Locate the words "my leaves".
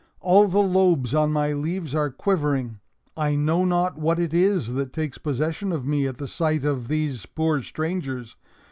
1.31-1.93